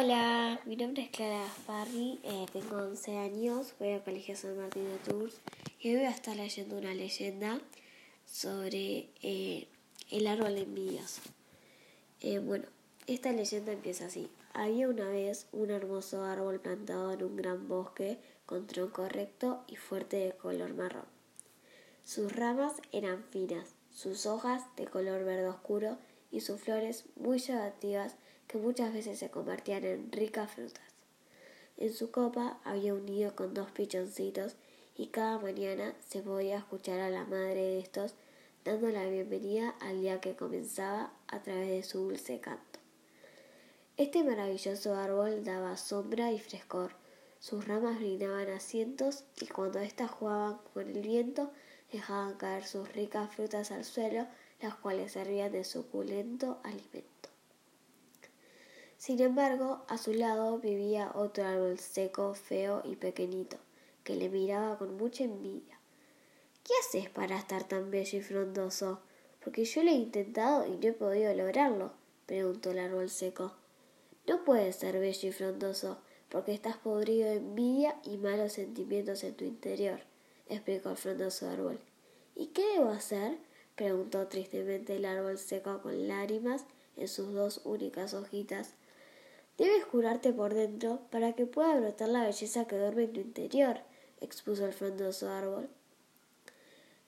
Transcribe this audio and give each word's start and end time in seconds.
Hola, 0.00 0.60
mi 0.64 0.76
nombre 0.76 1.02
es 1.02 1.10
Clara 1.10 1.44
Farri, 1.66 2.20
eh, 2.22 2.46
tengo 2.52 2.76
11 2.76 3.18
años, 3.18 3.74
voy 3.80 3.90
al 3.90 4.04
Colegio 4.04 4.36
San 4.36 4.56
Martín 4.56 4.84
de 4.84 4.96
Tours 4.98 5.40
y 5.80 5.88
hoy 5.88 5.96
voy 5.96 6.04
a 6.04 6.10
estar 6.10 6.36
leyendo 6.36 6.78
una 6.78 6.94
leyenda 6.94 7.60
sobre 8.24 9.08
eh, 9.22 9.66
el 10.12 10.28
árbol 10.28 10.56
envidioso. 10.56 11.20
Eh, 12.20 12.38
bueno, 12.38 12.66
esta 13.08 13.32
leyenda 13.32 13.72
empieza 13.72 14.06
así. 14.06 14.30
Había 14.52 14.88
una 14.88 15.08
vez 15.08 15.48
un 15.50 15.72
hermoso 15.72 16.22
árbol 16.22 16.60
plantado 16.60 17.12
en 17.12 17.24
un 17.24 17.34
gran 17.34 17.66
bosque 17.66 18.18
con 18.46 18.68
tronco 18.68 19.08
recto 19.08 19.64
y 19.66 19.74
fuerte 19.74 20.18
de 20.18 20.30
color 20.30 20.74
marrón. 20.74 21.06
Sus 22.04 22.36
ramas 22.36 22.74
eran 22.92 23.24
finas, 23.32 23.74
sus 23.90 24.26
hojas 24.26 24.62
de 24.76 24.86
color 24.86 25.24
verde 25.24 25.48
oscuro 25.48 25.98
y 26.30 26.42
sus 26.42 26.60
flores 26.60 27.06
muy 27.16 27.40
llamativas 27.40 28.14
que 28.48 28.58
muchas 28.58 28.92
veces 28.92 29.18
se 29.18 29.30
convertían 29.30 29.84
en 29.84 30.10
ricas 30.10 30.50
frutas. 30.50 30.82
En 31.76 31.92
su 31.92 32.10
copa 32.10 32.58
había 32.64 32.94
un 32.94 33.06
nido 33.06 33.36
con 33.36 33.54
dos 33.54 33.70
pichoncitos 33.70 34.56
y 34.96 35.06
cada 35.08 35.38
mañana 35.38 35.94
se 36.08 36.22
podía 36.22 36.58
escuchar 36.58 36.98
a 36.98 37.10
la 37.10 37.24
madre 37.24 37.62
de 37.62 37.78
estos 37.78 38.14
dando 38.64 38.88
la 38.88 39.06
bienvenida 39.06 39.76
al 39.80 40.00
día 40.00 40.20
que 40.20 40.34
comenzaba 40.34 41.12
a 41.28 41.40
través 41.40 41.68
de 41.68 41.82
su 41.84 42.00
dulce 42.00 42.40
canto. 42.40 42.80
Este 43.96 44.24
maravilloso 44.24 44.94
árbol 44.94 45.44
daba 45.44 45.76
sombra 45.76 46.32
y 46.32 46.38
frescor, 46.38 46.92
sus 47.40 47.66
ramas 47.66 47.98
brindaban 47.98 48.48
asientos 48.48 49.24
y 49.40 49.46
cuando 49.46 49.78
éstas 49.78 50.10
jugaban 50.10 50.58
con 50.74 50.88
el 50.88 51.02
viento 51.02 51.52
dejaban 51.92 52.34
caer 52.34 52.64
sus 52.66 52.92
ricas 52.92 53.32
frutas 53.34 53.70
al 53.70 53.84
suelo, 53.84 54.26
las 54.60 54.74
cuales 54.74 55.12
servían 55.12 55.52
de 55.52 55.64
suculento 55.64 56.58
alimento. 56.64 57.27
Sin 59.08 59.22
embargo, 59.22 59.86
a 59.88 59.96
su 59.96 60.12
lado 60.12 60.58
vivía 60.58 61.12
otro 61.14 61.46
árbol 61.46 61.78
seco, 61.78 62.34
feo 62.34 62.82
y 62.84 62.94
pequeñito, 62.94 63.56
que 64.04 64.14
le 64.14 64.28
miraba 64.28 64.76
con 64.76 64.98
mucha 64.98 65.24
envidia. 65.24 65.80
¿Qué 66.62 66.74
haces 66.78 67.08
para 67.08 67.38
estar 67.38 67.66
tan 67.66 67.90
bello 67.90 68.18
y 68.18 68.20
frondoso? 68.20 69.00
Porque 69.42 69.64
yo 69.64 69.82
lo 69.82 69.88
he 69.88 69.94
intentado 69.94 70.66
y 70.66 70.76
no 70.76 70.88
he 70.88 70.92
podido 70.92 71.32
lograrlo, 71.32 71.92
preguntó 72.26 72.72
el 72.72 72.80
árbol 72.80 73.08
seco. 73.08 73.54
No 74.26 74.44
puedes 74.44 74.76
ser 74.76 75.00
bello 75.00 75.26
y 75.26 75.32
frondoso, 75.32 76.02
porque 76.28 76.52
estás 76.52 76.76
podrido 76.76 77.30
de 77.30 77.36
envidia 77.36 77.96
y 78.04 78.18
malos 78.18 78.52
sentimientos 78.52 79.24
en 79.24 79.34
tu 79.36 79.46
interior, 79.46 80.00
explicó 80.50 80.90
el 80.90 80.98
frondoso 80.98 81.48
árbol. 81.48 81.80
¿Y 82.34 82.48
qué 82.48 82.74
debo 82.74 82.90
hacer? 82.90 83.38
preguntó 83.74 84.28
tristemente 84.28 84.96
el 84.96 85.06
árbol 85.06 85.38
seco 85.38 85.80
con 85.80 86.08
lágrimas 86.08 86.66
en 86.98 87.08
sus 87.08 87.32
dos 87.32 87.62
únicas 87.64 88.12
hojitas. 88.12 88.74
Debes 89.58 89.84
curarte 89.86 90.32
por 90.32 90.54
dentro 90.54 91.00
para 91.10 91.32
que 91.32 91.44
pueda 91.44 91.74
brotar 91.80 92.08
la 92.08 92.22
belleza 92.22 92.66
que 92.66 92.78
duerme 92.78 93.04
en 93.04 93.12
tu 93.12 93.20
interior, 93.20 93.80
expuso 94.20 94.64
el 94.64 94.72
frondoso 94.72 95.28
árbol. 95.28 95.68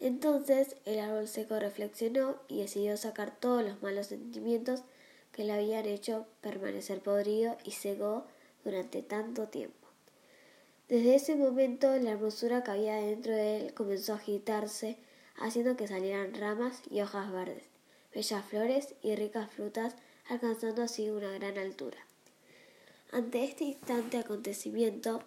Entonces 0.00 0.76
el 0.86 0.98
árbol 0.98 1.28
seco 1.28 1.58
reflexionó 1.58 2.36
y 2.48 2.60
decidió 2.60 2.96
sacar 2.96 3.38
todos 3.38 3.62
los 3.62 3.82
malos 3.82 4.06
sentimientos 4.06 4.82
que 5.30 5.44
le 5.44 5.52
habían 5.52 5.84
hecho 5.84 6.26
permanecer 6.40 7.02
podrido 7.02 7.58
y 7.64 7.72
seco 7.72 8.24
durante 8.64 9.02
tanto 9.02 9.48
tiempo. 9.48 9.86
Desde 10.88 11.16
ese 11.16 11.36
momento 11.36 11.94
la 11.98 12.12
hermosura 12.12 12.64
que 12.64 12.70
había 12.70 12.94
dentro 12.94 13.34
de 13.34 13.58
él 13.58 13.74
comenzó 13.74 14.14
a 14.14 14.16
agitarse, 14.16 14.96
haciendo 15.36 15.76
que 15.76 15.86
salieran 15.86 16.32
ramas 16.32 16.80
y 16.90 17.02
hojas 17.02 17.30
verdes, 17.30 17.64
bellas 18.14 18.44
flores 18.46 18.94
y 19.02 19.14
ricas 19.16 19.50
frutas, 19.50 19.96
alcanzando 20.30 20.82
así 20.82 21.10
una 21.10 21.30
gran 21.32 21.58
altura. 21.58 22.07
Ante 23.10 23.44
este 23.44 23.64
instante 23.64 24.18
acontecimiento, 24.18 25.22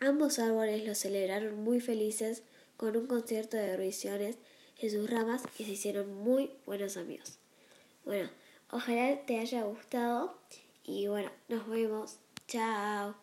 ambos 0.00 0.38
árboles 0.38 0.84
lo 0.84 0.94
celebraron 0.94 1.62
muy 1.62 1.80
felices 1.80 2.42
con 2.76 2.96
un 2.96 3.06
concierto 3.06 3.56
de 3.56 3.76
revisiones 3.76 4.36
en 4.80 4.90
sus 4.90 5.08
ramas 5.08 5.42
y 5.58 5.64
se 5.64 5.72
hicieron 5.72 6.12
muy 6.12 6.50
buenos 6.66 6.96
amigos. 6.96 7.38
Bueno, 8.04 8.28
ojalá 8.70 9.24
te 9.26 9.38
haya 9.38 9.62
gustado 9.62 10.38
y 10.84 11.06
bueno, 11.06 11.30
nos 11.48 11.68
vemos. 11.68 12.18
Chao. 12.46 13.14